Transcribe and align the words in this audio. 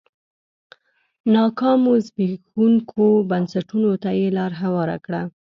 ناکامو 1.33 1.93
زبېښونکو 2.05 3.05
بنسټونو 3.29 3.91
ته 4.03 4.09
یې 4.19 4.27
لار 4.37 4.51
هواره 4.61 4.97
کړه. 5.05 5.21